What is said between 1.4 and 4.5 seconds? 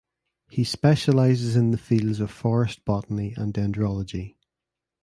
in the fields of forest botany and dendrology.